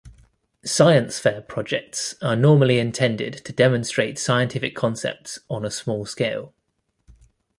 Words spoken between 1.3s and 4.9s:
projects are normally intended to demonstrate scientific